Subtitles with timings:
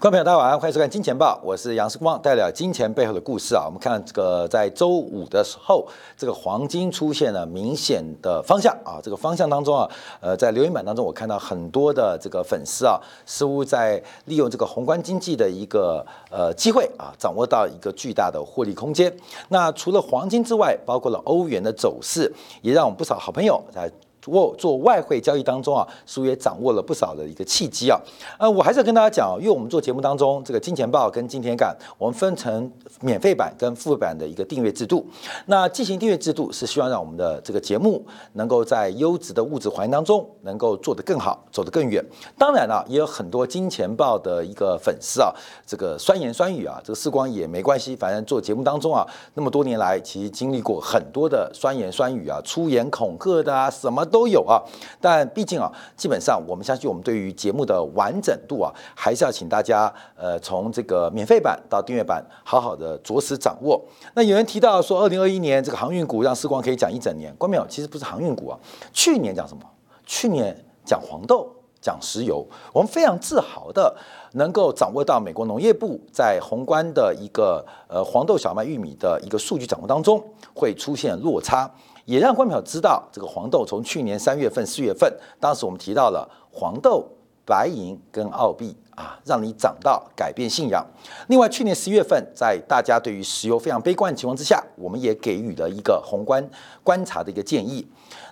[0.00, 3.64] 观众朋友，大家晚上欢迎收看《金钱报》，我是杨世光，带来金钱背后的故事啊。
[3.66, 5.84] 我们看这个在周五的时候，
[6.16, 9.00] 这个黄金出现了明显的方向啊。
[9.02, 9.90] 这个方向当中啊，
[10.20, 19.12] 呃，在留言板当中，我看到很多的这个粉丝啊，似乎在利用这个宏观经济的一个呃机会啊，掌握到一个巨大的获利空间。
[19.48, 23.90] 那除了黄金之外，包括了欧元的走势，也让我们不少好朋友在。
[24.30, 27.98] 握做外汇交易当中啊，苏也掌握了不少的一个契机啊。
[28.38, 32.70] 呃，我还是要跟大家讲，因为我们做节目当中，这个金钱报跟金钱感，我们分成
[33.00, 35.04] 免费版跟付费版的一个订阅制度。
[35.46, 38.04] 那进行订阅制度是希望让我们的这个节目
[38.34, 42.04] 能够在优质的物质环境当中能够做得更好，走得更远。
[42.36, 45.32] 当然了，也有很多金钱报的一个粉丝啊，
[45.66, 54.17] 这个酸言酸语啊，这个时光也没关系，反正做节目当中啊，那么多年来其实经历过很多的酸言酸语啊，出言恐吓的啊，什么都。
[54.18, 54.60] 都有啊，
[55.00, 63.80] 但毕竟啊，基本上我们相信，我们对于节目的完整度啊，还是要请大家呃，从这个免费版到订阅版，好好的着实掌握。
[64.14, 67.64] 那有人提到说，二零二一年这个航运股让时光可以讲一整年，关没有？
[67.68, 68.58] 其实不是航运股啊，
[68.92, 69.62] 去年讲什么？
[70.04, 71.48] 去年讲黄豆，
[71.80, 72.44] 讲石油。
[72.72, 73.96] 我们非常自豪的
[74.32, 80.20] 能够掌握到美国农业部在宏观的一个呃黄豆、小麦、玉米的一个数据掌握当中，
[80.56, 81.70] 会出现落差。
[82.08, 87.06] 也让观众知道，这个黄豆从去年三月份、四月份，当时我们提到了黄豆、
[87.44, 90.82] 白银跟澳币啊，让你涨到改变信仰。
[91.26, 96.42] 另外，去年十月份，在大家对于石油非常悲观的情况之下，我们也给予了一个宏观
[96.82, 97.86] 观察的一个建议。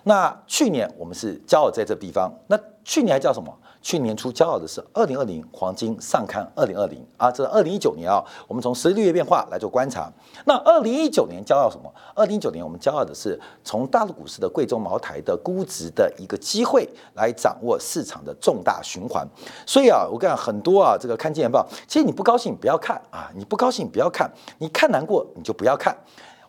[0.05, 3.55] 那去年我们是骄傲在这地方，那去年还叫什么？
[3.81, 10.11] 去年初骄傲的是二零二零黄金上看二零二零啊，这是二零一九年啊，我们从十六月变化来做观察。
[10.45, 11.91] 那二零一九年骄傲什么？
[12.13, 19.27] 二零一九年我们骄傲的是从大陆股市的贵州茅台的估值的一个机会来掌握市场的重大循环。
[19.65, 25.95] 所以啊，我跟很多啊，这个看《金钱报》，其实你不高兴不要看啊，你不高兴不要看，你看难过你就不要看。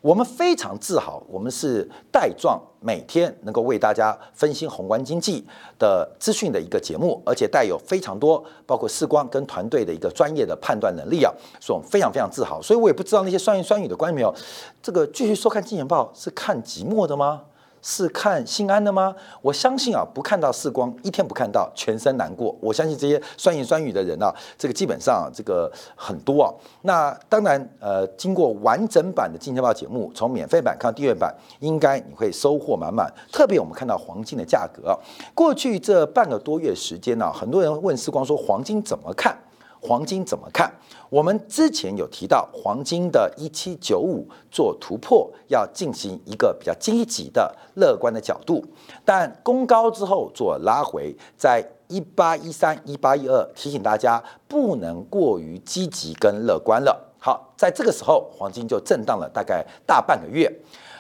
[0.01, 5.45] 我们非常自豪，我们是带状每天能够为大家分析宏观经济
[5.79, 12.63] 的资讯的一个节目，而且带有非常多包括视光跟团队的一个专业的判断能力啊，所以我们非常非常自豪。
[12.63, 14.35] 所以我也不知道那些酸言酸语的观众朋友，
[14.81, 17.43] 这个继续收看《金钱报》是看寂寞的吗？
[17.91, 19.17] 是看心安的吗？
[19.41, 22.55] 我相信啊，不看到四光，一天不看到，全身难过。
[22.61, 26.53] 我相信这些酸言酸语的人啊，这个基本上这个很多啊。
[26.83, 33.11] 那当然，呃，经过完整版的《金钱报》节目，从免费版看到订阅版，应该你会收获满满。
[33.33, 34.95] 特别我们看到黄金的价格，
[35.35, 39.35] 过去这半个多月时间呢，很多人问四光说黄金怎么看？
[39.81, 40.71] 黄金怎么看？
[41.11, 48.63] 我们之前有提到黄金的一七九五做突破，要进行一个比较积极的乐观的角度，
[49.05, 57.15] 但攻高之后做拉回，在一八一三、一八一二，提醒大家不能过于积极跟乐观了。
[57.19, 60.53] 好，在这个时候，黄金就震荡了大概大半个月。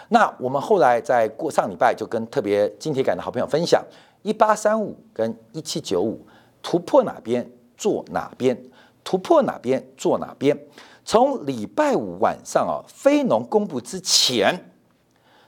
[0.08, 3.84] 那我们后来在过上礼拜就跟特别金铁杆的好朋友分享，
[4.22, 6.26] 一八三五跟一七九五
[6.62, 7.46] 突破哪边？
[7.76, 8.60] 做哪边
[9.04, 10.58] 突破哪边做哪边，
[11.04, 14.72] 从礼拜五晚上啊，非农公布之前，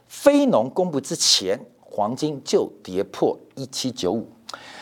[0.07, 4.27] 非农公布之前，黄金就跌破一七九五，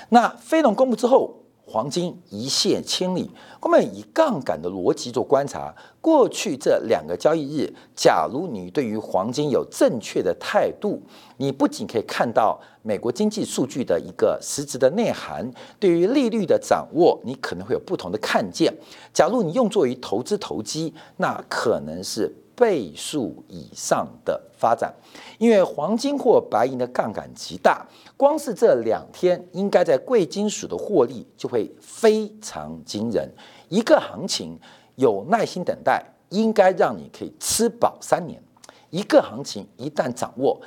[0.10, 1.36] 那非农公布之后。
[1.70, 3.30] 黄金一泻千里。
[3.62, 5.72] 我们以杠杆的逻辑做观察，
[6.02, 11.00] 过去这两个交易日，假如你对于黄金有正确的态度，
[11.38, 15.48] 你不仅可以看到美国经济数据的一个实质的内涵，
[15.80, 18.74] 对于利率的掌握，你可能会有不同的看见。
[19.14, 22.36] 假如你用作于投资投机，那可能是。
[22.60, 24.94] 倍数以上的发展，
[25.38, 33.32] 因为黄金或白银的杠杆极大，光是这两天，应该在贵金属的获利就会非常惊人。
[33.70, 34.60] 一个行情
[34.98, 38.44] 有耐心等待，应该让你可以吃饱三年。
[38.90, 40.60] 一个行情一旦掌握，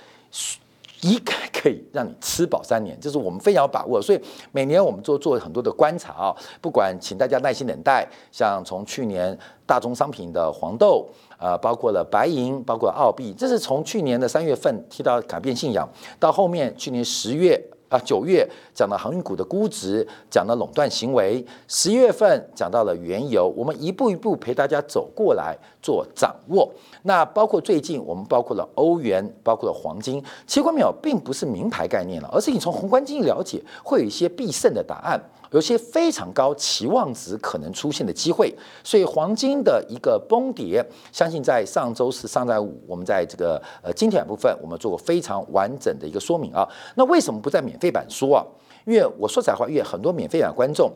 [1.02, 4.02] 应该可以让你吃饱三年，这是我们非常有把握。
[4.02, 4.20] 所以
[4.50, 11.06] 每年我们做做很多的观察啊，不管请大家耐心等待，像从去年大宗商品的黄豆。
[11.44, 15.88] 呃，包括了白银，包括澳币，这是从去年的三月份提到改变信仰，
[16.20, 17.60] 到后面去年十月
[17.92, 26.72] 啊九月讲到航运股的估值，讲到垄断行为，十一月份讲到了原油，我们一步一步陪大家走过来做掌握。
[27.02, 35.20] 那包括最近我们包括了欧元，包括了黄金，其实关没有，并不是名牌概念了，而是你从宏观经济了解，会有一些必胜的答案。
[35.52, 38.52] 有些非常高期望值可能出现的机会，
[38.82, 46.68] 所以黄金的一个崩跌，相信在上周四、上周五，我们在这个呃今天部分，我们做过非常完整的一个说明啊。
[46.96, 48.44] 那为什么不在免费版说啊？
[48.84, 50.90] 因为我说实话，因为很多免费版观众，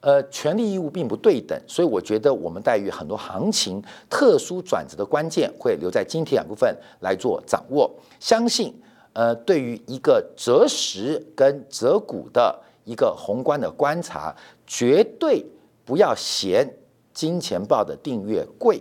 [0.00, 7.90] 呃，权利义务并不对等，所以我觉得我们对于很多行情特殊转折的关键会留在今天两部分来做掌握。
[8.18, 8.74] 相信，
[9.14, 14.34] 呃，对于一个择时跟择股的一个宏观的观察，
[14.66, 15.44] 绝对
[15.84, 16.68] 不要嫌
[17.12, 18.80] 金钱豹的订阅贵，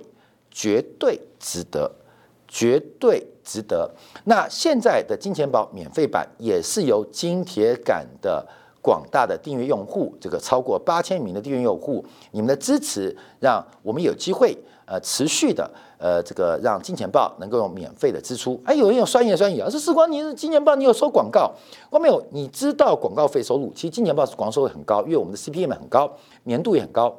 [0.52, 1.92] 绝对值得，
[2.48, 3.92] 绝对值得。
[4.26, 8.48] 那现在的金钱豹免费版也是由金铁杆的。
[8.82, 14.58] 广大的订阅用户，这个超过八千名的订阅用户，你们的支持让我们有机会
[14.90, 15.70] 呃持续的
[16.00, 18.60] 呃这个让金钱豹能够用免费的支出。
[18.66, 21.52] 哎，有人有酸言酸语啊，说时光你金钱豹，你有收广告？
[21.92, 26.12] 我没有，你知道广告费收入，其实金钱豹是广告收入很高，因为我们的 CPM 很高，
[26.46, 27.16] 年度也很高。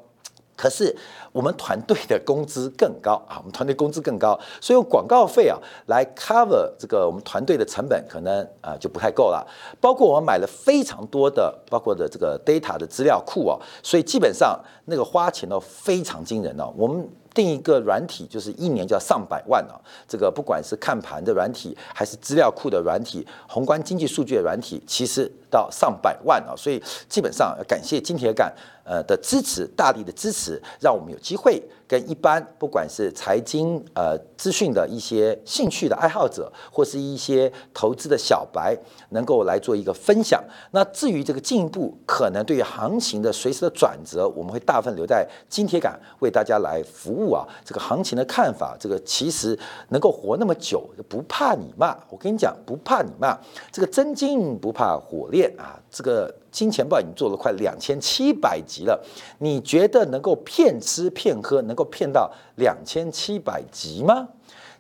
[0.57, 0.95] 可是
[1.33, 5.57] 我们团队的工资更高啊，我们团队工资更高，所以用广告费啊
[5.87, 9.47] 来 cover 这个我们团队的成本，可能啊就不太够了。
[9.81, 16.71] 包括我们买了非常多的，包括的这个 data 的资料库啊，所以基本上那个花钱都非常惊人哦。
[16.77, 19.75] 我们定一个软体，就是一年就要上百万啊。
[20.09, 26.55] 这个不管是看盘的软体，还是资料库的软体，宏观经济数据的软体，其实到上百万啊。
[26.57, 28.53] 所以基本上要感谢金铁杆。
[28.91, 38.77] 呃的支持，大力的支持，让我们有机会跟一般不管是财经呃资讯的一些兴趣的爱好者，或是一些投资的小白，
[39.11, 40.43] 能够来做一个分享。
[40.73, 47.47] 那至于这个进一步可能对于行情的随时的转折，我们会大部分留在金铁杆为大家来服务啊。
[47.65, 49.57] 这个行情的看法，这个其实
[49.91, 51.97] 能够活那么久，不怕你骂。
[52.09, 53.39] 我跟你讲，不怕你骂。
[53.71, 56.35] 这个真金不怕火炼啊，这个。
[56.51, 59.03] 金钱豹已经做了快两千七百集了，
[59.39, 64.29] 你觉得能够骗吃骗喝，能够骗到两千七百集吗？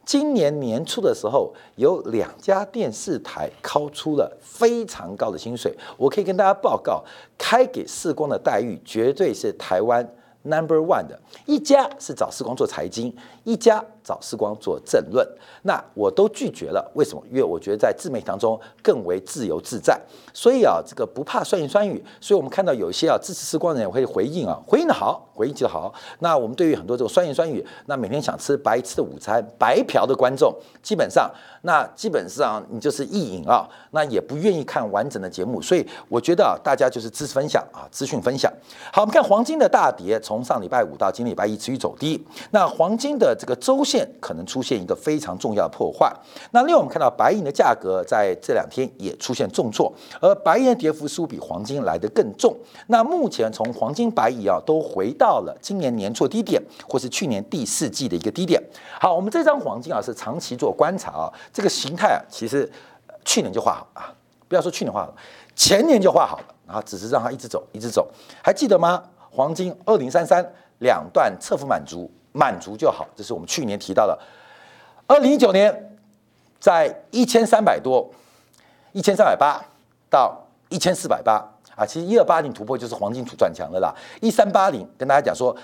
[0.05, 7.05] 今年年初的时候，有两家电视台掏出了非常高的薪水，我可以跟大家报告，
[7.39, 10.05] 开给世光的待遇绝对是台湾
[10.43, 11.17] number one 的，
[11.47, 13.15] 一家是找世光做财经，
[13.45, 13.85] 一家。
[14.03, 15.25] 找时光做政论，
[15.63, 16.91] 那我都拒绝了。
[16.95, 17.23] 为什么？
[17.31, 20.01] 因为我觉得在自媒体当中更为自由自在。
[20.33, 22.03] 所以啊，这个不怕酸言酸语。
[22.19, 25.93] 所以我们看到有一些啊支持时光的人会回应啊，回应的好，回应的好。
[26.21, 30.53] 那我们对于很多这种酸言酸语，那每天想吃白吃的午餐、白嫖的观众，
[30.83, 31.31] 基本上
[31.63, 35.61] 那基本上你就是意淫啊，那也不愿意看完整的节目。
[35.61, 38.51] 所以我觉得啊，大家就是知识分享啊，资讯分享。
[38.93, 42.27] 好，我们看黄金的大跌，从上礼拜五到今礼拜一持续走低。
[42.51, 43.85] 那黄金的这个周。
[43.91, 46.15] 线可能出现一个非常重要的破坏。
[46.53, 52.57] 那另外我们看到白银的价格在这两天也出现重挫，而白银的跌幅似乎比黄金来得更重。
[52.87, 58.63] 那目前从黄金、白银啊都回到了今年年初低点，或是去年第四季的一个低点。
[59.01, 62.71] 好，我们这张黄金啊是长期做观察啊，这个形态啊其实
[63.25, 64.15] 去年就画好啊，
[64.47, 65.13] 不要说去年画好，
[65.57, 68.09] 前年就画好了然后，只是让它一直走，一直走。
[68.41, 69.03] 还记得吗？
[69.33, 70.49] 黄金二零三三
[70.79, 72.09] 两段侧幅满足。
[72.33, 74.19] 满足就好，这是我们去年提到的。
[75.07, 75.99] 二零一九年
[76.61, 78.09] 在一千三百多，
[78.93, 79.61] 一千三百八
[80.09, 83.93] 到一千四百八啊，其实一二八零突破就是黄金土转强了啦。
[84.21, 85.57] 一三八零跟大家讲说，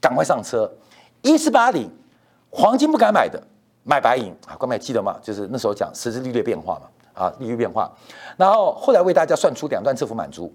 [0.00, 0.68] 赶快上车。
[1.22, 1.88] 一四八零
[2.50, 3.40] 黄金不敢买的，
[3.84, 5.16] 买白银啊，各位还记得吗？
[5.22, 6.88] 就是那时候讲实质利率变化嘛，
[7.22, 7.88] 啊，利率变化。
[8.36, 10.52] 然后后来为大家算出两段支付满足。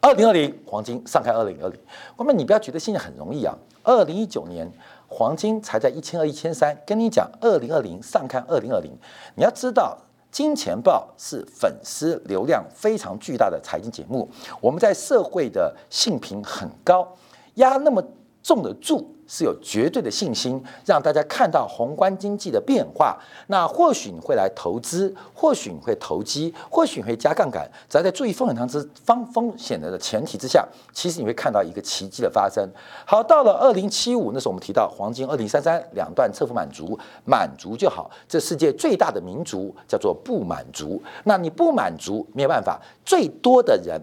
[0.00, 1.80] 二零二零黄金上看二零二零，
[2.16, 4.68] 各位你不要觉得现在很容易啊，二零一九年。
[5.16, 8.90] 黄金才在一千二、一千三，跟你讲，二零二零上看二零二零，
[9.36, 9.96] 你要知道，
[10.32, 14.28] 金钱豹是粉丝流量非常巨大的财经节目，
[14.60, 17.06] 我们在社会的性评很高，
[17.54, 18.02] 压那么
[18.42, 19.13] 重的注。
[19.26, 23.18] 是有绝对的信心，让大家看到宏观经济的变化。
[23.48, 27.70] 那或许你会来投资，或许你会投机，或许你会加杠杆。
[27.88, 32.68] 只要在注意风险投资方风险的前提之下，其实你会看到一个奇迹的发生。
[33.06, 38.10] 好，到了二零七五，那时候我们提到黄金二零三三两段侧幅满足，满足就好。
[38.28, 41.02] 这世界最大的民族叫做不满足。
[41.24, 44.00] 那你不满足没有办法，最多的人，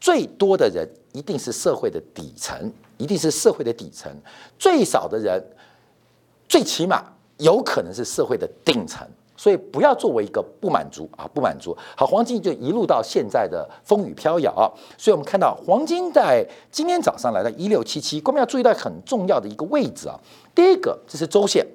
[0.00, 2.72] 最多的人一定是社会的底层。
[3.02, 4.08] 一定是社会的底层，
[4.56, 5.44] 最少的人，
[6.48, 7.02] 最起码
[7.38, 9.04] 有可能是社会的顶层，
[9.36, 11.76] 所以不要作为一个不满足啊，不满足。
[11.96, 20.16] 好，黄金就一路到现在的风雨飘摇啊，所以我们看到黄金在今天早上来到一六七七，我们要注意到很重要的一个位置啊。
[20.54, 21.66] 第一个，这是周线，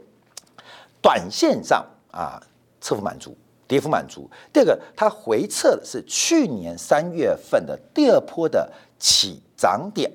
[1.02, 2.42] 短线上啊，
[2.80, 3.36] 侧幅满足，
[3.68, 4.30] 跌幅满足。
[4.54, 10.10] 第二个，它回撤的是去年三月份的第二波的起涨点。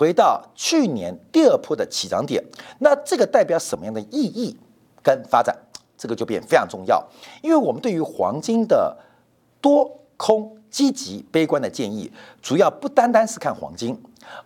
[0.00, 2.42] 回到去年第二波的起涨点，
[2.78, 4.56] 那这个代表什么样的意义
[5.02, 5.54] 跟发展？
[5.98, 7.06] 这个就变非常重要，
[7.42, 8.96] 因为我们对于黄金的
[9.60, 13.94] 多空、积极、悲观的建议，主要不单单是看黄金，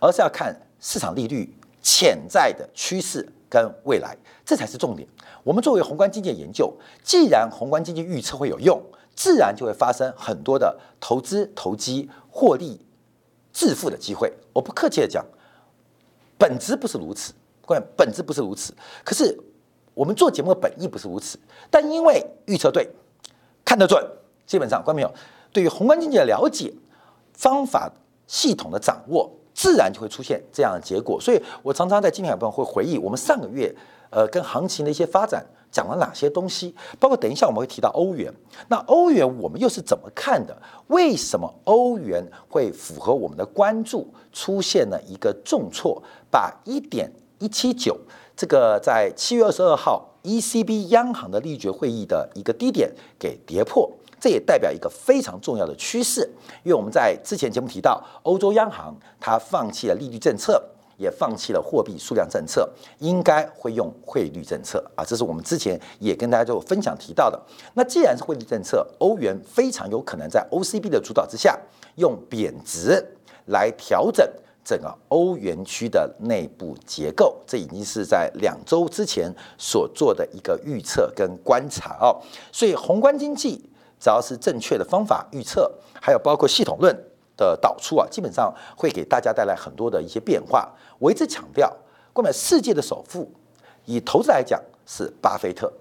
[0.01, 1.49] 而是要看市场利率
[1.81, 5.07] 潜在的趋势跟未来，这才是重点。
[5.45, 8.83] 我们作为宏观经济研究，既然宏观经济预测会有用，
[9.15, 12.85] 自然就会发生很多的投资、投机、获利、
[13.53, 14.33] 致富的机会。
[14.51, 15.25] 我不客气的讲，
[16.37, 17.33] 本质不是如此，
[17.65, 18.73] 关键本质不是如此。
[19.03, 19.37] 可是
[19.93, 21.37] 我们做节目的本意不是如此，
[21.69, 22.89] 但因为预测对，
[23.63, 24.05] 看得准，
[24.45, 25.13] 基本上，观众朋友
[25.51, 26.73] 对于宏观经济的了解、
[27.33, 27.91] 方法
[28.27, 31.19] 系统的掌握，自然就会出现这样的结果。
[31.19, 33.73] 所以我常常在今天晚上会回忆我们上个月。
[34.11, 36.73] 呃，跟行情的一些发展讲了哪些东西？
[36.97, 38.33] 包括等一下我们会提到欧元。
[38.69, 40.55] 那欧元我们又是怎么看的？
[40.87, 44.07] 为什么欧元会符合我们的关注？
[44.31, 46.01] 出现了一个重挫，
[46.31, 47.99] 把一点一七九
[48.37, 52.89] 这个在七月二十二号 ECB 央行的利率会议的一个低点
[53.19, 56.21] 给跌破，这也代表一个非常重要的趋势。
[56.63, 60.63] 因为我们在之前节目提到，欧洲央行它放弃了利率政策。
[60.97, 67.39] 也放弃了货币数量政策，应该会用汇率政策啊，这是我们之前也跟大家做分享提到的。
[67.73, 71.59] 那既然是汇率政策，欧元非常有可能在 OCB 的主导之下，
[71.95, 73.03] 用贬值
[73.47, 74.27] 来调整
[74.63, 77.35] 整个欧元区的内部结构。
[77.45, 82.19] 这已经是在两周之前所做的一个预测跟观察哦。
[82.51, 85.71] 所以宏观经济只要是正确的方法预测，
[86.01, 86.95] 还有包括系统论。
[87.37, 90.71] 的导出啊，基本上会给大家带来很多的一些变化。
[90.99, 91.75] 我一直强调，
[92.13, 93.29] 购买世界的首富，
[93.85, 95.71] 以投资来讲是巴菲特，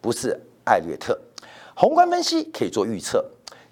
[0.00, 1.18] 不是艾略特。
[1.74, 3.24] 宏观分析可以做预测，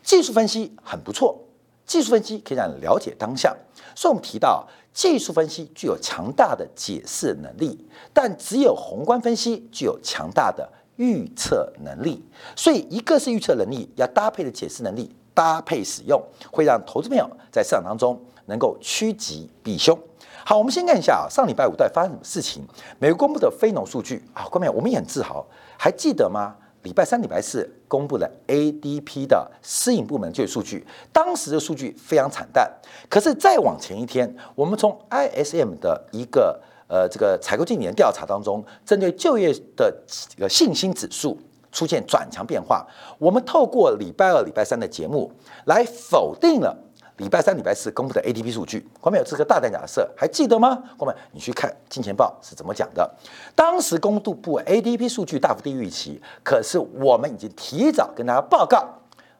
[0.02, 1.38] 技术分析很不错，
[1.86, 3.56] 技术分析可以让你了解当下。
[3.96, 12.22] 所以我们提到，技术分析具有强大的解释能力，但只有宏观分析具有强大的预测能力。
[12.54, 15.14] 所以，一个是预测能力，要搭配的解释能力。
[15.34, 19.98] 搭配使用会让投资朋友在市场当中能够趋吉避凶。
[20.46, 22.62] 好，我们先看一下啊，上礼拜五到底发生什么事情？
[22.98, 25.44] 美国公布的非农数据啊，各位我们也很自豪，
[25.78, 26.54] 还记得吗？
[26.82, 32.70] 礼拜三、礼拜四公布了 ADP 的私营部门就业数据，当时的数据非常惨淡。
[33.08, 41.38] 可是再往前一天，我们从 ISM 的一个呃这个采购经理人调查当中，针对就业的这个信心指数。
[41.74, 42.86] 出现转强变化，
[43.18, 45.30] 我们透过礼拜二、礼拜三的节目
[45.66, 46.74] 来否定了
[47.16, 48.88] 礼拜三、礼拜四公布的 ADP 数据。
[49.00, 50.82] 后面有这个大胆假设，还记得吗？
[50.96, 53.08] 后面你去看《金钱报》是怎么讲的。
[53.56, 58.88] 当时公布部 ADP 数据大幅低于预期，可是我们已经提早跟大家报告，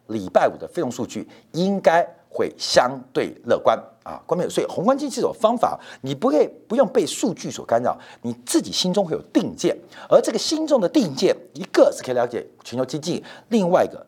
[0.08, 2.06] 礼拜五的费用数据应该。
[2.36, 9.78] 会相对乐观啊，关键所以宏观经济这种方法，你不会不用被数据所干扰，你自己心中会有定见，
[10.10, 14.04] 而这个心中的定见，一个是可以了解全球经济，另外一个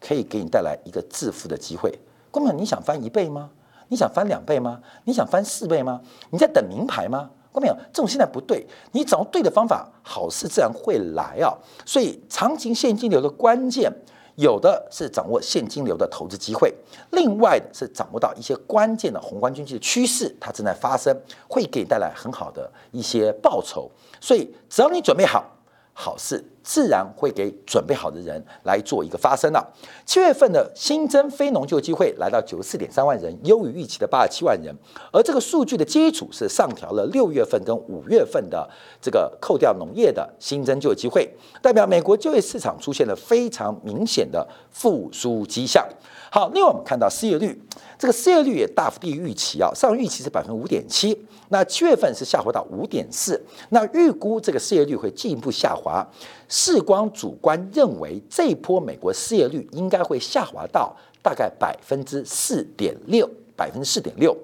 [0.00, 1.96] 可以给你带来一个致富的机会。
[2.32, 3.50] 关键你想翻一倍吗？
[3.86, 4.80] 你想翻两倍吗？
[5.04, 6.00] 你想翻四倍吗？
[6.30, 7.30] 你在等名牌吗？
[7.52, 11.54] 关键这种现在不对，你找对的方法，好事自然会来啊。
[11.86, 13.92] 所以长期现金流的关键。
[14.38, 16.72] 有的是掌握现金流的投资机会，
[17.10, 21.12] 另外的是掌握到一些关键的宏观经济的趋势，它正在发生，
[21.48, 23.90] 会给你带来很好的一些报酬。
[24.20, 25.44] 所以只要你准备好，
[25.92, 26.44] 好事。
[26.68, 29.66] 自然会给准备好的人来做一个发声了。
[30.04, 34.70] 七月份的新增非农就业机会来到九十四点三万人，优于预期的八十七万人。
[35.10, 38.68] 而这个数据的基础是上调了六月份跟五月份的
[39.00, 41.26] 这个扣掉农业的新增就业机会，
[41.62, 45.82] 代表美国就业市场出现了非常明显的复苏迹象。
[46.30, 47.58] 好，另外我们看到失业率，
[47.98, 56.06] 这个失业率也大幅低于预期啊，上预期是百分之五点七，那七月份是下滑到五点四，那预估这个失业率会进一步下滑。
[56.48, 64.36] 世光主观认为，这一波美国失业率应该会下滑到大概百分之四点六，百分之四点六。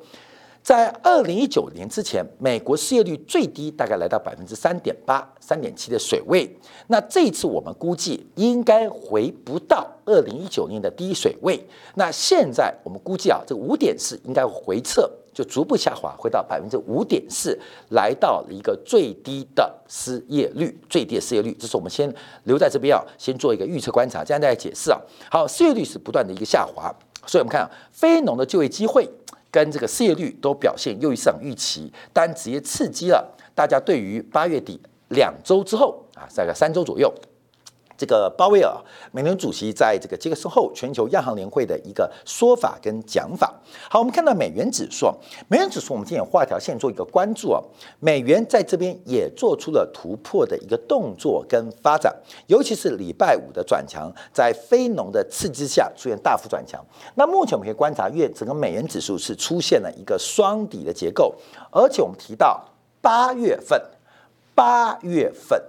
[0.62, 6.48] 在二零一九年之前，美国失业率最低大概来到百分之三点八、三点七的水位。
[6.86, 11.62] 那这次我们估计应该回不到二零一九年的低水位。
[11.96, 17.58] 那现在我们估计啊，这五点四应该回撤，就逐步下滑，回到百分之五点四，
[17.90, 21.54] 来到了一个最低的失业率，最低的失业率。
[21.58, 22.10] 这是我们先
[22.44, 24.98] 留在这边啊，先做一个预测观察，这样再来解释啊。
[25.30, 26.94] 好，失业率是不断的一个下滑，
[27.26, 29.06] 所以我们看啊，非农的就业机会。
[29.50, 33.24] 跟这个失业率都表现优于市场预期，但直接刺激了
[33.54, 37.08] 大家对于八月底两周之后啊，大概三周左右
[37.96, 38.74] 这个鲍威尔，
[39.12, 43.54] 美联主席在这个杰克逊后全球央行年会的一个说法跟讲法。
[43.88, 45.12] 好，我们看到美元指数，
[45.48, 47.62] 美元指数我们今天画条线做一个关注啊。
[48.00, 52.14] 美元在这边也做出了突破的一个动作跟发展，
[52.48, 56.84] 尤其是礼拜五的转强，在非农的刺激下出现大幅转强。
[57.14, 61.34] 那目前我们可以观察，月整个美元指数是出现了一个双底的结构，
[61.70, 62.64] 而且我们提到
[63.00, 63.80] 八月份，
[64.54, 65.62] 八月份，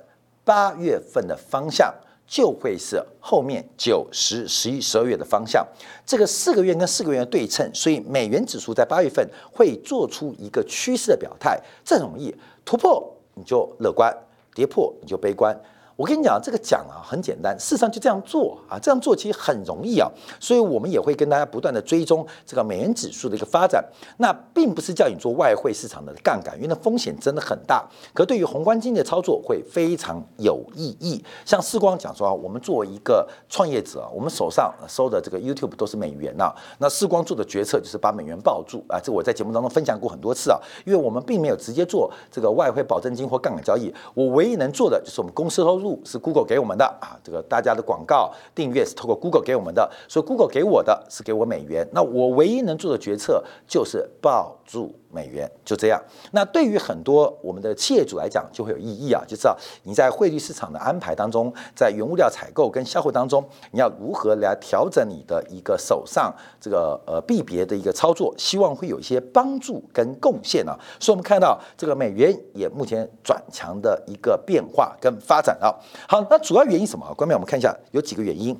[0.43, 1.93] 八月份的方向。
[2.27, 5.65] 就会是后面九、十、十一、十二月的方向，
[6.05, 14.11] 这个四个月跟四个月的对称，所以美元指数在八月份会做出一个趋势的表态，这很容易突破你就乐观，
[14.53, 15.55] 跌破你就悲观。
[15.97, 20.11] 我跟你讲，这个讲啊很简单，事实上就这样做啊，这样做其实很容易啊，
[20.41, 23.81] 所以我们也会跟大家不断的追踪这个美元指数的一个发展。
[24.17, 27.87] 那并不是叫你做外汇市场的杠杆，因为那风险真的很大。
[28.13, 31.23] 可对于宏观经济的操作会非常有意义。
[31.45, 36.53] 像世光讲说啊，我们作为一个创业者，我们手上收的这个 YouTube 都是美元呐。
[36.79, 45.84] 那世光做的决策就是把美元抱住啊，这我在节目当中分享过很多次啊，因为我们并没有直接做这个外汇保证金或杠杆交易，我唯一能做的就是我们公司收入。
[46.05, 56.01] 是 Google 给我们的啊，这个大家的广告订阅是透过 Google 给我们的，所以 Google 给我的是给我美元，那我唯一能做的决策就是抱住美元，就这样。
[56.31, 70.77] 那对于很多我们的企业主来讲就会有意义啊，就知道你在汇率市场的安排当中，在原物料采购跟销货当中，你要如何来调整你的一个手上这个呃币别的一个操作，希望会有一些帮助跟贡献啊。
[70.99, 75.74] 所以我们看到这个美元也目前转强的一个变化跟发展啊。
[76.07, 77.13] 好，那主要原因什么？
[77.15, 78.57] 关面我们看一下，有几个原因。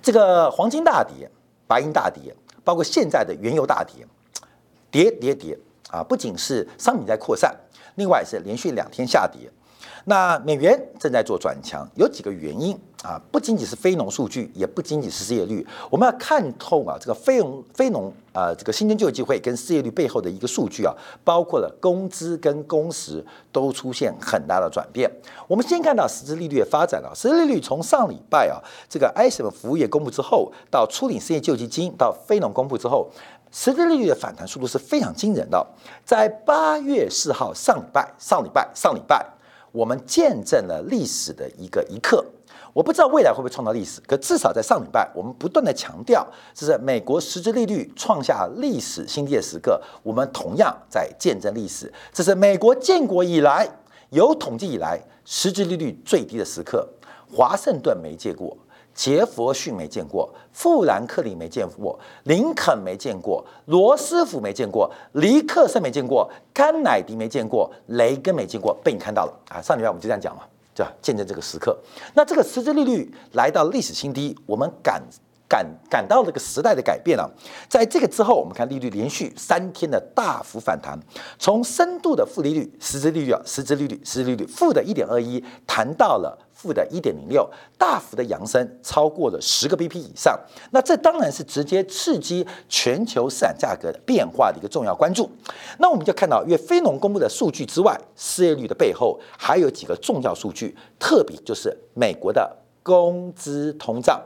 [0.00, 1.30] 这个黄金大跌，
[1.66, 4.06] 白银大跌，包括现在的原油大跌，
[4.90, 5.58] 跌跌跌
[5.90, 6.02] 啊！
[6.02, 7.54] 不仅是商品在扩散，
[7.94, 9.50] 另外是连续两天下跌。
[10.04, 13.20] 那美元正在做转强，有几个原因啊？
[13.30, 15.66] 不仅仅是非农数据，也不仅仅是失业率。
[15.90, 20.92] 我们要看透啊，这个非农非农啊，这个新增就业机会跟失业率背后的一个数据啊，
[21.22, 25.10] 包括了工资跟工时都出现很大的转变。
[25.46, 33.08] 我们先看到实质利率的发展啊，实质利率从上礼拜啊，这个 ISM 服务业公布之后，到初领失业救济金，到非农公布之后，
[33.52, 35.64] 实质利率的反弹速度是非常惊人的。
[36.04, 39.24] 在八月四号上礼拜，上礼拜，上礼拜。
[39.72, 42.24] 我们见证了历史的一个一刻，
[42.72, 53.68] 我不知道未来会不会创造历史，可至少在上礼拜，我们不断的强调，这是美国实质利率创下历史新低的时刻，我们同样在见证历史，这是美国建国以来
[54.10, 56.86] 有统计以来实质利率最低的时刻，
[57.34, 58.56] 华盛顿没见过。
[58.94, 69.60] 杰佛逊没见过，富兰克林没见过，林肯没见过，罗斯福没见过，尼克森没见过，甘乃迪没见过，雷根没见过，被你看到了啊！
[69.62, 70.42] 上礼拜我们就这样讲嘛，
[70.74, 70.92] 对吧？
[71.00, 71.76] 见证这个时刻，
[72.14, 75.02] 那这个实质利率来到历史新低，我们敢
[75.52, 77.30] 感感到这个时代的改变了。
[77.68, 80.98] 在这个之后，我们看利率连续三天的大幅反弹，
[81.38, 86.38] 从深度的负利率，实质利率啊，实质利率，实质利率负的一点二一，谈到了。
[86.54, 90.38] 负的一点零六，大幅的扬升，超过了十个 BP 以上。
[90.70, 95.28] 那这当然是直接刺激全球市场价格的变化的一个重要关注。
[95.78, 104.20] 那我们就看到，因为非农公布的数据之外，失业率的背后还有几个重要数据，特别就是美国的工资通胀。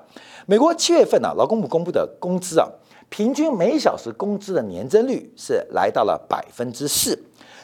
[0.46, 2.68] 美国七月份呢，劳工部公布的工资啊，
[3.08, 7.18] 平均每小时工资的年增率是来到了百分之四。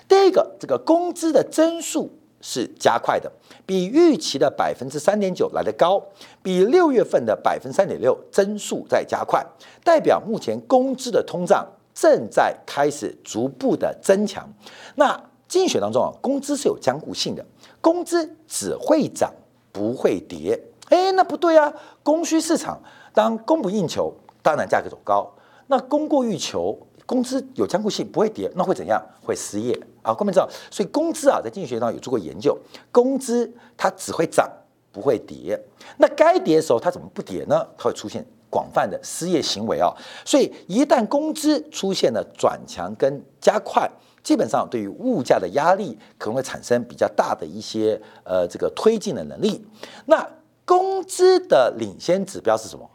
[0.09, 2.11] 第一个，这个工资的增速。
[2.44, 3.31] 是加快的，
[3.64, 6.02] 比预期的百分之三点九来得高，
[6.42, 9.46] 比六月份的百分之三点六增速在加快，
[9.85, 14.52] 代表目前工资的通胀正在开始逐步的增强。
[14.96, 17.46] 那经济学当中啊，工资是有僵固性的，
[17.81, 19.33] 工资只会涨
[19.70, 20.61] 不会跌。
[20.92, 22.78] 哎，那不对啊，供需市场
[23.14, 25.26] 当供不应求，当然价格走高；
[25.68, 26.78] 那供过于求。
[27.05, 29.02] 工资有坚固性，不会跌，那会怎样？
[29.22, 30.14] 会失业啊！
[30.14, 32.57] 各位知道，所以工资啊，在经济学上有做过研究，
[32.90, 34.48] 工资它只会涨，
[34.92, 35.61] 不会跌。
[35.98, 37.66] 那该跌的时候，它怎么不跌呢？
[37.76, 39.92] 它会出现广泛的失业行为啊！
[40.24, 43.90] 所以一旦工资出现了转强跟加快，
[44.22, 49.62] 基本上对于物价的压力可能会产生比较大的一些呃这个推进的能力。
[50.07, 50.26] 那
[50.72, 52.88] 工资的领先指标是什么？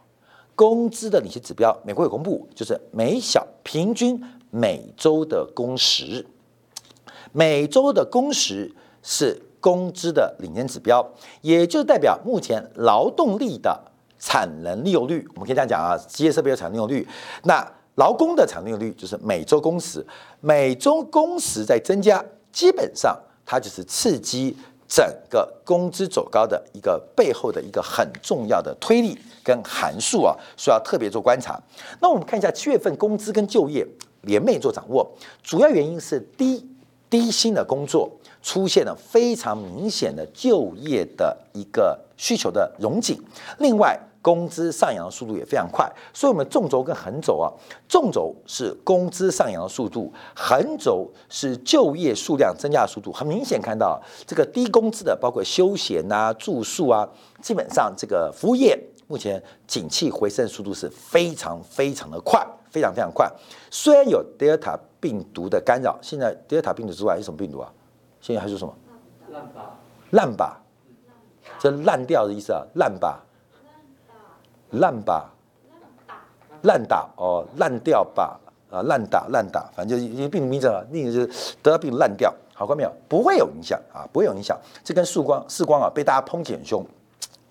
[0.56, 6.26] 工资的领先指标，美国有公布，就是每小平均每周的工时，
[7.30, 11.08] 每周的工时是工资的领先指标，
[11.40, 13.80] 也就代表目前劳动力的
[14.18, 15.24] 产能利用率。
[15.36, 17.06] 我们可以这样讲啊，机械设备的产能利用率，
[17.44, 17.64] 那
[17.94, 20.04] 劳工的产能利用率就是每周工时，
[20.40, 24.56] 每周工时在增加，基本上它就是刺激
[24.88, 31.60] 整个工资走高的一个背后的一个很重要的推力跟函数啊，需要特别做观察。
[32.00, 33.86] 那我们看一下七月份工资跟就业
[34.22, 35.06] 联袂做掌握，
[35.42, 36.66] 主要原因是低
[37.10, 38.10] 低薪的工作
[38.42, 43.22] 出现了非常明显的就业的一个需求的融景，
[43.58, 43.98] 另外。
[44.20, 47.46] 工资上扬的速度也非常快，所以我们纵轴跟横轴啊，
[47.88, 53.12] 纵轴是工资上扬的速度，横轴是就业数量增加的速度。
[53.12, 57.08] 很明显看到这个低工资的，包括休闲啊、住宿啊，
[57.40, 63.30] 基本上这个服务业目前景气回升速度是非常非常的快，非常非常快。
[63.70, 67.72] 虽然有德尔塔病毒的干扰，现在德尔塔病毒之外有什么病毒啊？
[68.20, 68.74] 现在还是什么？
[69.30, 69.78] 烂吧，
[70.10, 70.60] 烂吧，
[71.60, 73.24] 这烂掉的意思啊，烂吧。
[74.70, 75.32] 烂吧，
[76.62, 78.38] 烂打哦，烂掉吧
[78.70, 82.92] 啊，烂打烂打，反正就是病名字啊，那个就是得了病烂掉，好过没有？
[83.08, 84.58] 不会有影响啊，不会有影响。
[84.84, 86.84] 这跟曙光视光啊被大家抨击很凶，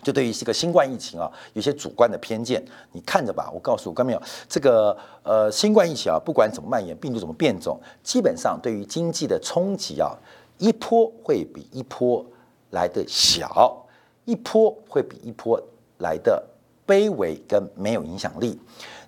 [0.03, 2.63] 就对于这个新冠疫情啊有些主观的偏见。
[2.91, 4.21] 你看着吧，我告诉我，看没有？
[4.47, 10.15] 这个呃新冠疫情啊，不管怎么蔓延，病毒怎么变种，基本上对于经济的冲击啊，
[10.59, 12.23] 一波会比一波
[12.69, 13.85] 来的小，
[14.25, 15.59] 一波会比一波
[15.97, 16.43] 来的。
[16.87, 18.59] 卑微跟没有影响力。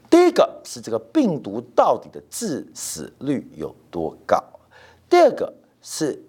[0.09, 4.43] 第一个是这个病毒到底的致死率有多高？
[5.09, 6.21] 第二个是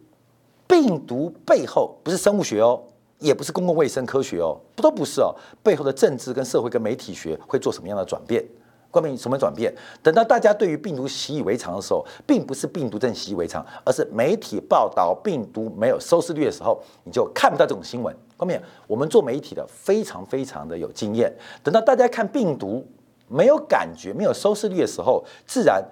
[0.67, 2.81] 病毒背后不是生物学哦，
[3.19, 8.45] 也不是公共卫生科学哦，不都不是哦，背后的政治跟社会跟媒体学会做什么样的转变？
[8.91, 9.73] 关明什么转变？
[10.03, 18.15] 等到大家对于病毒习以为常的时候，并不是病毒正习以为常，而是媒体报道病毒没有收视率的时候，你就看不到这种新闻。
[18.41, 21.31] 后面，我们做媒体的非常非常的有经验。
[21.63, 22.87] 等到大家看病毒
[23.29, 25.85] 没有感觉、没有收视率的时候，自然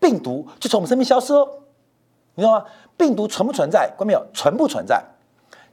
[0.00, 1.46] 病毒就从我们身边消失哦。
[2.34, 2.64] 你知道吗？
[2.96, 3.92] 病毒存不存在？
[3.96, 5.04] 关明有存不存在？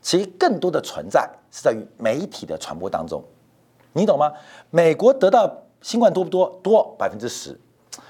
[0.01, 3.23] 其实更多的存在是在于媒体的传播当中。
[3.93, 4.31] 你懂吗？
[4.69, 5.49] 美国得到。
[5.79, 6.59] 新冠多不多？
[6.63, 7.57] 多百分之十，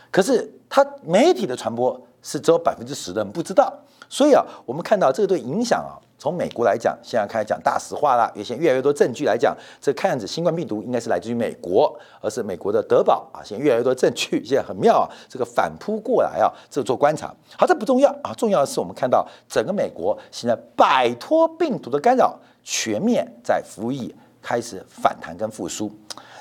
[0.10, 3.71] 可是它媒体的传播是只有百分之十的人不知道，
[4.08, 17.34] 所以啊，我们看到这个对影响啊，从美国来讲，现在开始讲大实话了，有些越来越多证据来讲，这看样子新冠病毒应该是来自于美国，而是美国的德宝啊，现在越来越多证据，现在很妙啊，这个反扑过来啊，这做观察。
[17.58, 25.91] 好，这不重要啊，重要的是我们看到整个美国现在摆脱病毒的干扰，全面在服役开始反弹跟复苏。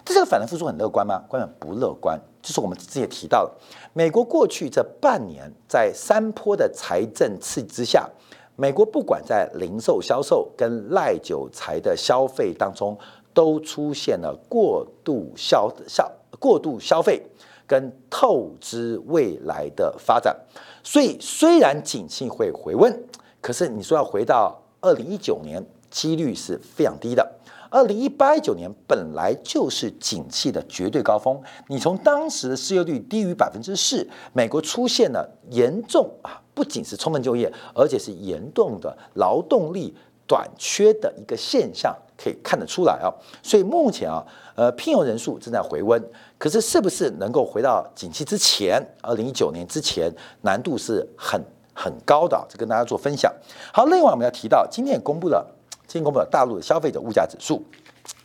[0.04, 1.22] 这个反弹复苏很乐观吗？
[1.28, 2.18] 观众不乐观。
[2.40, 3.50] 就是我们之前提到的，
[3.92, 8.08] 美国过去这半年在山坡的财政刺激之下，
[8.56, 12.96] 美国不管在零售销售跟赖酒财的消费当中，
[13.34, 17.22] 都出现了过度消消过度消费
[17.66, 20.34] 跟透支未来的发展。
[20.82, 23.04] 所以虽然景气会回温，
[23.42, 27.30] 可是你说要回到二零一九年，几率是非常低的。
[27.76, 39.94] 二零一八一九年本来就是景气的绝对高峰，你从当时的失业率低于百分之四，美国出现了严重啊，不仅是充分就业，而且是严重的劳动力
[40.26, 43.12] 短缺的一个现象，可以看得出来啊。
[43.42, 46.02] 所以目前啊，呃，聘用人数正在回温，
[46.38, 50.10] 可是是不是能够回到景气之前，二零一九年之前，
[50.40, 51.38] 难度是很
[51.74, 53.30] 很高的，这跟大家做分享。
[53.70, 55.52] 好，另外我们要提到，今天也公布了。
[55.86, 57.64] 今天公布了大陆的消费者物价指数，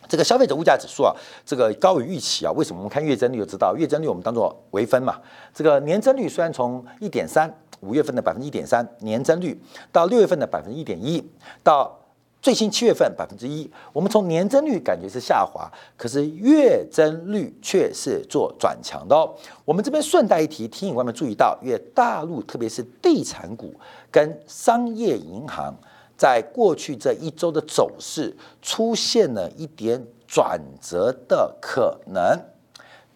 [0.09, 2.51] 这个消费者物价指数啊，这个高于预期啊。
[2.51, 2.79] 为什么？
[2.79, 5.19] 我们看月增率就知道，月增率我们当做微分嘛。
[5.53, 11.23] 这个年增率虽然从一点三五月份的百分之一点三年增率，到六月份的百分之一点一，
[11.63, 11.99] 到
[12.41, 19.33] 最新七月份百分之一，我们从年增率感觉是下滑，可是月增率却是做转强的哦。
[19.63, 23.73] 我们这边顺带一提，提醒观众注意到，因为大陆特别是地产股
[24.11, 25.73] 跟商业银行。
[26.21, 32.39] 在过去这一周的走势出现了一点转折的可能，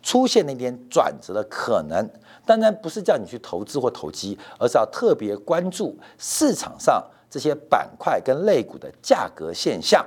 [0.01, 2.09] 出现了一点转折的可能。
[2.47, 10.03] 当然不是叫你去投资或投机，而是要特别关注市场上这些板块跟类股的价格现象。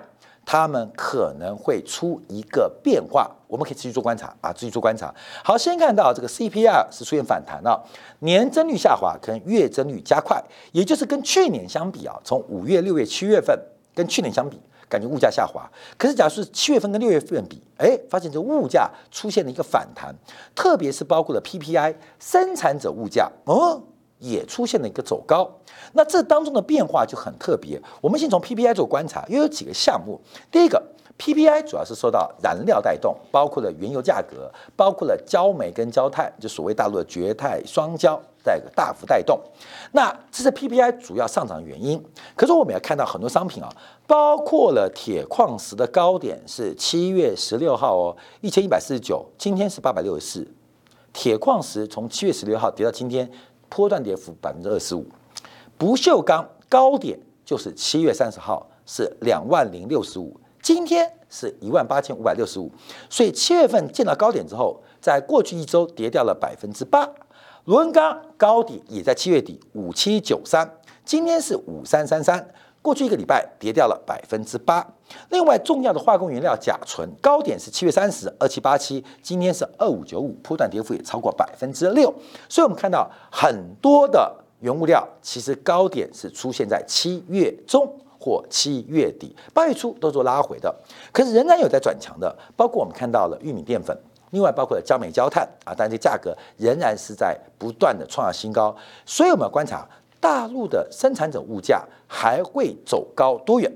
[0.50, 5.14] 他们可能会出一个变化，我们可以持续做观察啊，持续做观察。
[5.44, 7.84] 好，先看到这个 CPI 是出现反弹了，
[8.20, 13.54] 年增率下滑，跟月增率加快，也就是跟去年相比啊，从五月、六月、七月份
[13.94, 14.58] 跟去年相比，
[14.88, 15.70] 感觉物价下滑。
[15.98, 20.14] 可是，假如是七月份跟六月份比，哎，发现这物价出现了一个反弹，
[20.54, 23.82] 特别是包括了 PPI 生产者物价哦。
[24.18, 25.48] 也出现了一个走高，
[25.92, 27.80] 那这当中的变化就很特别。
[28.00, 30.20] 我们先从 PPI 做观察，又有几个项目。
[30.50, 30.82] 第一个
[31.18, 39.38] PPI 主要是受到燃料带动，包括了原油价格，包括了焦煤跟焦炭，就所谓大陆的绝态双焦在大幅带动。
[39.92, 42.04] 那这是 PPI 主要上涨原因。
[42.36, 43.68] 可是我们要看到很多商品啊，
[44.06, 50.46] 包括了铁矿石的高点是七月十六号哦，一千一百四十九，今天是八百六十四。
[51.10, 53.28] 铁矿石从七月十六号跌到今天，
[53.68, 55.06] 波段跌幅百分之二十五。
[55.76, 62.70] 不锈钢高点就是七月三十号是两万零六十五，今天是一万八千五百六十五。
[63.08, 67.08] 所以七月份见到高点之后，在过去一周跌掉了百分之八。
[67.64, 72.48] 螺纹钢高点也在七月底五七九三，今天是五三三三。
[72.80, 74.86] 过去一个礼拜跌掉了百分之八。
[75.30, 82.12] 另外，重要的化工原料甲醇高点是七月三十二七八七，今天是二五九五，波段跌幅也超过百分之六。
[82.48, 90.74] 所以，我们看到很多的原物料其实高点是出现在七月中或七月底，八月初都做拉回的，
[91.12, 93.96] 可是仍然有在转强的，包括我们看到了玉米淀粉，
[94.30, 98.76] 另外包括了焦煤焦炭啊，但这价格仍然是在不断的创下新高。
[99.06, 99.88] 所以，我们要观察。
[100.20, 103.72] 大陆的生产者物价还会走高多远？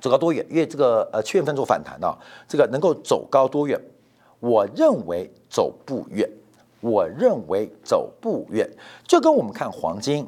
[0.00, 0.44] 走高多远？
[0.48, 2.16] 因为这个呃七月份做反弹啊，
[2.46, 3.80] 这个能够走高多远？
[4.40, 6.28] 我认为走不远。
[6.80, 8.64] 我认为走不远，
[9.04, 10.24] 就跟我们看黄金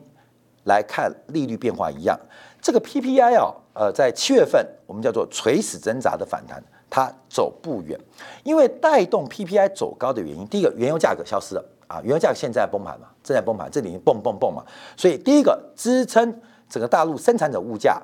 [0.65, 2.19] 来看利率变化一样。
[2.61, 7.99] 这个 PPI 啊，呃，在七月份我们叫做垂死挣扎的反弹，它走不远，
[8.43, 11.65] 因为带动 PPI 走高的原因，第一个原油价格消失了。
[11.87, 14.65] 啊，原油价格现在崩盘嘛，正在崩盘，这里蹦蹦蹦嘛，
[14.97, 18.01] 所以第一个支撑整个大陆生产者物价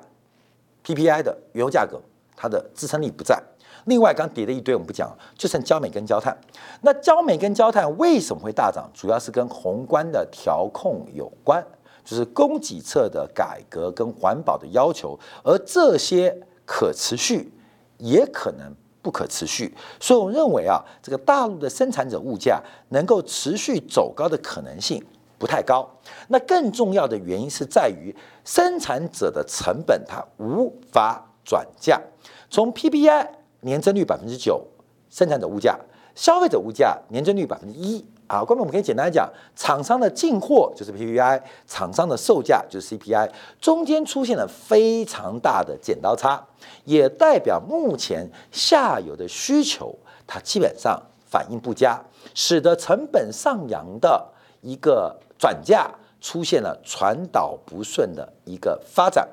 [0.83, 2.01] PPI 的原油价格，
[2.35, 3.41] 它的支撑力不在。
[3.85, 6.37] 另外，刚跌的一堆，我们不讲，就剩焦煤跟焦炭。
[6.81, 8.89] 那焦煤跟焦炭为什么会大涨？
[8.93, 11.65] 主要是跟宏观的调控有关，
[12.03, 17.49] 就是供给侧的改革跟环保的要求，而这些可持续，
[17.97, 18.75] 也可能。
[18.99, 25.01] 不可持续，所以我认为啊，这个大陆的生产者物价能够持续走高的可能性
[25.37, 25.89] 不太高。
[26.27, 32.01] 那更重要的原因是在于生产者的成本它无法转嫁。
[32.49, 33.29] 从 PPI
[33.61, 34.67] 年增率百分之九，
[35.09, 35.79] 生产者物价、
[36.13, 38.05] 消费者物价年增率百分之一。
[38.27, 43.29] 啊，关众我们可以简单讲，厂商的进货就是 PPI，厂商的售价就是 CPI，
[43.61, 46.45] 中间出现了非常大的剪刀差，
[46.83, 52.01] 也代表目前下游的需求它基本上反应不佳，
[52.35, 54.27] 使得成本上扬的
[54.61, 59.25] 一个转嫁出现了传导不顺的一个发展。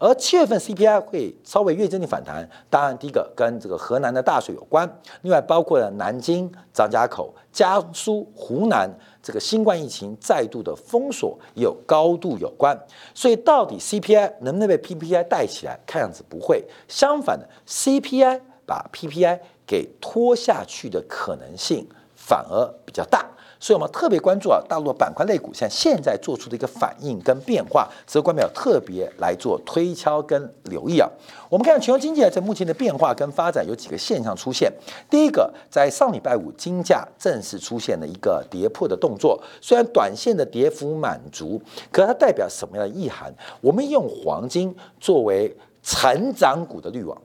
[0.00, 8.90] 而七月份 CPI 会稍微月增的反弹，当然第一个跟这个河南的大水有关，另外包括了南京、张家口、江苏、湖南
[9.22, 12.74] 这个新冠疫情再度的封锁有高度有关。
[13.14, 15.78] 所以到底 CPI 能不能被 PPI 带起来？
[15.86, 21.86] 看样子不会，相反的，CPI 把 PPI 给拖下去的可能性
[22.16, 23.26] 反而比较大。
[23.60, 31.06] 所以，我们特别关注啊，大陆板块类股像现在做出的一个反应跟变化，值得观众特别来做推敲跟留意啊。
[31.50, 34.72] 我们看全球经济在目前的变化跟发展有几个现象出现。
[35.10, 41.60] 第一个，在上礼拜五，金价正式出现了一个跌破的动作，虽然短线的跌幅满足，
[41.92, 43.30] 可它代表什么样的意涵？
[43.60, 47.20] 我们用黄金作为成长股的滤网。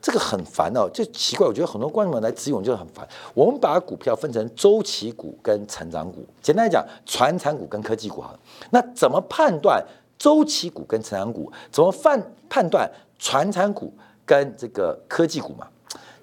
[0.00, 1.46] 这个很烦哦，就奇怪。
[1.46, 3.06] 我觉得很多观众们来咨询就很烦。
[3.34, 8.38] 我们把股票分成周期股跟成长股，简单来讲，传产股跟科技股好。
[8.70, 9.84] 那怎么判断
[10.18, 11.50] 周期股跟成长股？
[11.70, 13.92] 怎么判判断传产股
[14.24, 15.66] 跟这个科技股嘛？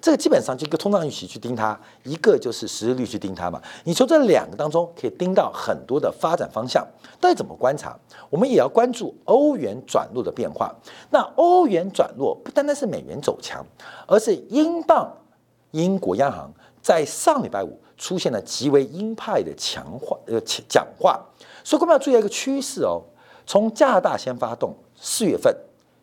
[0.04, 3.58] 这个基本上就一个通胀预期去盯它，一个就是实时率去盯它嘛。
[3.84, 6.86] 你从这两个当中可以盯到很多的发展方向。
[7.18, 7.98] 到底怎么观察？
[8.28, 10.70] 我们也要关注欧元转弱的变化。
[11.08, 13.64] 那欧元转弱不单单是美元走强，
[14.06, 15.10] 而是英镑，
[15.70, 20.38] 英国央行在上礼拜五出现了极为鹰派的强化呃
[20.68, 21.18] 讲话。
[21.64, 23.00] 所以我们要注意一个趋势哦。
[23.46, 25.56] 从加拿大先发动，四月份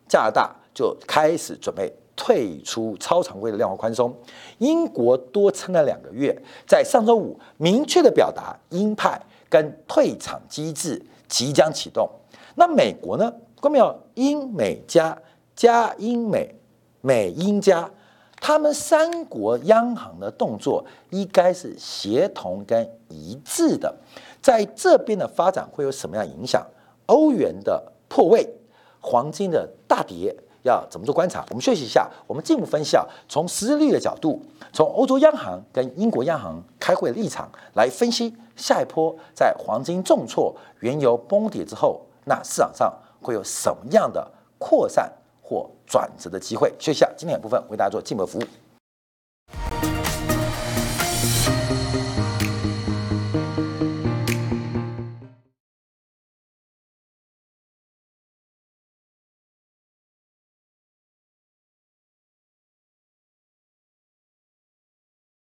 [0.08, 1.96] 加拿大就开始准备。
[2.16, 4.14] 退出超常规的量化宽松，
[4.60, 6.36] 英国多撑了两个月，
[6.68, 9.20] 在上周五明确的表达鹰派
[9.50, 12.10] 跟退场机制即将启动。
[12.56, 13.34] 那美国呢？
[13.60, 13.96] 关没有？
[14.16, 15.18] 英美加
[15.56, 16.54] 加英美
[17.02, 17.90] 美英加，
[18.40, 23.96] 他们三国央行的动作应该是协同跟一致的。
[24.42, 26.66] 在这边的发展会有什么样影响？
[27.06, 28.48] 欧元的破位，
[29.00, 30.36] 黄金的大跌。
[30.64, 31.46] 要怎么做观察？
[31.50, 46.72] 我们学习一下，我们进一步分析啊，从实际率的角度，从欧洲央行跟英国央行开会的立场来分析下一波在黄金重挫、原油崩跌之后，那市场上会有什么样的扩散或转折的机会。
[46.78, 48.44] 学习一下，今天的部分为大家做进一步服务。